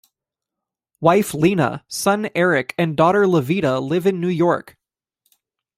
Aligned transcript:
Wife 0.99 1.35
Lina, 1.35 1.85
son 1.87 2.29
Eric 2.33 2.73
and 2.75 2.97
daughter 2.97 3.27
Levita 3.27 3.79
live 3.79 4.07
in 4.07 4.19
New 4.19 4.29
York. 4.29 4.75